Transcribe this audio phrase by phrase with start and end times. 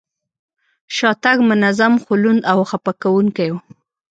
[0.95, 3.55] شاتګ منظم، خو لوند او خپه کوونکی و.